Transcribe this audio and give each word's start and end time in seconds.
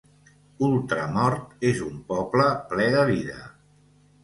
Ultramort 0.67 1.67
és 1.73 1.85
un 1.89 2.01
poble 2.09 2.49
ple 2.73 2.91
de 2.99 3.07
vida. 3.13 3.39